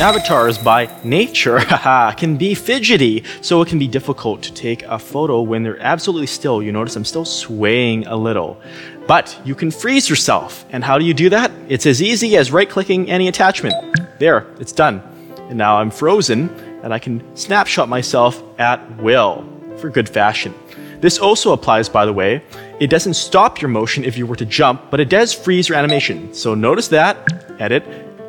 Avatars 0.00 0.58
by 0.58 0.88
nature 1.02 1.58
can 2.16 2.36
be 2.36 2.54
fidgety, 2.54 3.24
so 3.40 3.60
it 3.62 3.68
can 3.68 3.80
be 3.80 3.88
difficult 3.88 4.42
to 4.42 4.54
take 4.54 4.84
a 4.84 4.96
photo 4.96 5.42
when 5.42 5.64
they're 5.64 5.80
absolutely 5.80 6.28
still. 6.28 6.62
You 6.62 6.70
notice 6.70 6.94
I'm 6.94 7.04
still 7.04 7.24
swaying 7.24 8.06
a 8.06 8.14
little. 8.14 8.60
But 9.08 9.36
you 9.44 9.56
can 9.56 9.72
freeze 9.72 10.08
yourself. 10.08 10.64
And 10.70 10.84
how 10.84 10.98
do 10.98 11.04
you 11.04 11.14
do 11.14 11.30
that? 11.30 11.50
It's 11.68 11.84
as 11.84 12.00
easy 12.00 12.36
as 12.36 12.52
right 12.52 12.70
clicking 12.70 13.10
any 13.10 13.26
attachment. 13.26 13.74
There, 14.20 14.46
it's 14.60 14.70
done. 14.70 15.02
And 15.48 15.58
now 15.58 15.78
I'm 15.78 15.90
frozen 15.90 16.48
and 16.84 16.94
I 16.94 17.00
can 17.00 17.36
snapshot 17.36 17.88
myself 17.88 18.40
at 18.60 18.98
will 18.98 19.44
for 19.78 19.90
good 19.90 20.08
fashion. 20.08 20.54
This 21.00 21.18
also 21.18 21.52
applies, 21.52 21.88
by 21.88 22.06
the 22.06 22.12
way. 22.12 22.44
It 22.78 22.88
doesn't 22.88 23.14
stop 23.14 23.60
your 23.60 23.68
motion 23.68 24.04
if 24.04 24.16
you 24.16 24.28
were 24.28 24.36
to 24.36 24.46
jump, 24.46 24.92
but 24.92 25.00
it 25.00 25.08
does 25.08 25.34
freeze 25.34 25.68
your 25.68 25.76
animation. 25.76 26.32
So 26.34 26.54
notice 26.54 26.86
that, 26.88 27.60
edit, 27.60 27.82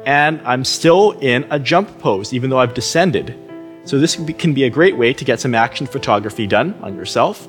and 0.09 0.41
I'm 0.43 0.65
still 0.65 1.11
in 1.19 1.45
a 1.51 1.59
jump 1.59 1.99
pose, 1.99 2.33
even 2.33 2.49
though 2.49 2.57
I've 2.57 2.73
descended. 2.73 3.37
So 3.85 3.99
this 3.99 4.15
can 4.39 4.55
be 4.55 4.63
a 4.63 4.69
great 4.69 4.97
way 4.97 5.13
to 5.13 5.23
get 5.23 5.39
some 5.39 5.53
action 5.53 5.85
photography 5.85 6.47
done 6.47 6.73
on 6.81 6.95
yourself. 6.95 7.47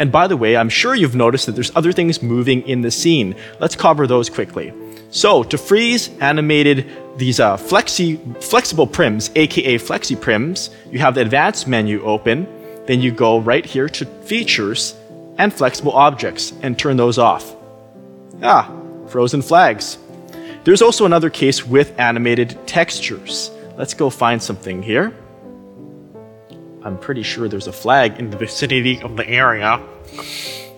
And 0.00 0.10
by 0.10 0.26
the 0.26 0.36
way, 0.36 0.56
I'm 0.56 0.68
sure 0.68 0.96
you've 0.96 1.14
noticed 1.14 1.46
that 1.46 1.52
there's 1.52 1.70
other 1.76 1.92
things 1.92 2.20
moving 2.20 2.66
in 2.66 2.80
the 2.80 2.90
scene. 2.90 3.36
Let's 3.60 3.76
cover 3.76 4.08
those 4.08 4.28
quickly. 4.28 4.72
So 5.10 5.44
to 5.44 5.56
freeze 5.56 6.10
animated 6.18 6.90
these 7.18 7.38
uh, 7.38 7.56
flexi, 7.56 8.18
flexible 8.42 8.88
prims, 8.88 9.30
aka 9.36 9.78
flexi 9.78 10.16
prims, 10.16 10.70
you 10.90 10.98
have 10.98 11.14
the 11.14 11.20
advanced 11.20 11.68
menu 11.68 12.02
open, 12.02 12.48
then 12.86 13.00
you 13.00 13.12
go 13.12 13.38
right 13.38 13.64
here 13.64 13.88
to 13.88 14.06
features 14.24 14.96
and 15.38 15.54
flexible 15.54 15.92
objects 15.92 16.52
and 16.62 16.76
turn 16.76 16.96
those 16.96 17.18
off. 17.18 17.54
Ah, 18.42 18.68
frozen 19.06 19.40
flags. 19.40 19.98
There's 20.64 20.80
also 20.80 21.06
another 21.06 21.28
case 21.28 21.66
with 21.66 21.98
animated 21.98 22.56
textures. 22.66 23.50
Let's 23.76 23.94
go 23.94 24.10
find 24.10 24.40
something 24.40 24.82
here. 24.82 25.12
I'm 26.84 26.98
pretty 26.98 27.24
sure 27.24 27.48
there's 27.48 27.66
a 27.66 27.72
flag 27.72 28.18
in 28.20 28.30
the 28.30 28.36
vicinity 28.36 29.00
of 29.02 29.16
the 29.16 29.28
area. 29.28 29.80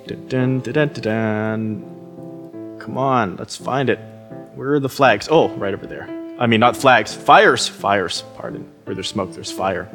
Dun, 0.07 0.61
dun, 0.61 0.89
dun, 0.89 2.79
Come 2.79 2.99
on, 2.99 3.37
let's 3.37 3.57
find 3.57 3.91
it. 3.91 3.99
Where 4.55 4.75
are 4.75 4.81
the 4.81 4.89
flags? 4.89 5.29
Oh, 5.31 5.49
right 5.57 5.75
over 5.75 5.87
there. 5.87 6.09
I 6.39 6.47
mean, 6.47 6.61
not 6.61 6.77
flags, 6.77 7.15
fires. 7.15 7.69
Fires, 7.69 8.23
pardon. 8.37 8.71
Where 8.85 8.95
there's 8.95 9.09
smoke, 9.09 9.33
there's 9.33 9.53
fire. 9.53 9.89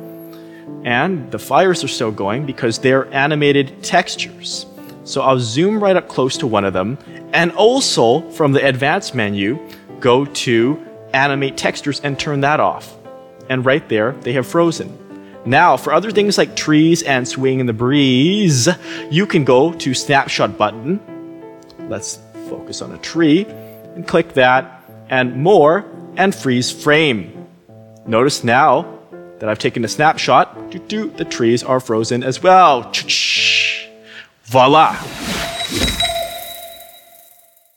And 0.84 1.32
the 1.32 1.40
fires 1.40 1.84
are 1.84 1.88
still 1.88 2.12
going 2.12 2.46
because 2.46 2.80
they're 2.80 3.12
animated 3.14 3.84
textures. 3.84 4.66
So 5.04 5.22
I'll 5.22 5.40
zoom 5.40 5.82
right 5.82 5.96
up 5.96 6.08
close 6.08 6.38
to 6.38 6.48
one 6.48 6.66
of 6.66 6.74
them. 6.74 6.98
And 7.34 7.52
also, 7.52 8.22
from 8.32 8.54
the 8.54 8.66
advanced 8.66 9.14
menu, 9.14 9.60
go 10.00 10.26
to 10.26 10.86
animate 11.14 11.58
textures 11.58 12.00
and 12.02 12.18
turn 12.20 12.42
that 12.42 12.60
off. 12.60 12.96
And 13.50 13.66
right 13.66 13.88
there, 13.90 14.14
they 14.22 14.34
have 14.34 14.46
frozen. 14.46 14.98
Now, 15.46 15.78
for 15.78 15.94
other 15.94 16.12
things 16.12 16.38
like 16.38 16.56
trees 16.56 17.02
and 17.02 17.28
swaying 17.28 17.60
in 17.60 17.66
the 17.66 17.74
breeze, 17.74 18.68
you 19.10 19.26
can 19.26 19.46
go 19.46 19.74
to 19.74 19.94
snapshot 19.94 20.58
button. 20.58 21.00
Let's 21.88 22.20
focus 22.50 22.82
on 22.82 22.92
a 22.92 22.98
tree 22.98 23.46
and 23.96 24.08
click 24.08 24.34
that 24.34 24.84
and 25.10 25.42
more 25.42 25.86
and 26.18 26.36
freeze 26.36 26.72
frame. 26.72 27.48
Notice 28.06 28.44
now 28.44 29.00
that 29.40 29.50
I've 29.50 29.60
taken 29.60 29.84
a 29.86 29.88
snapshot, 29.88 30.72
the 30.72 31.28
trees 31.30 31.64
are 31.64 31.80
frozen 31.80 32.24
as 32.24 32.44
well. 32.44 32.92
Voila! 34.44 35.29